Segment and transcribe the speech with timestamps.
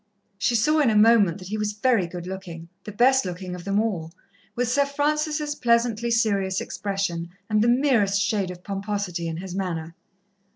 [0.39, 3.65] She saw in a moment that he was very good looking, the best looking of
[3.65, 4.11] them all,
[4.55, 9.93] with Sir Francis' pleasantly serious expression and the merest shade of pomposity in his manner.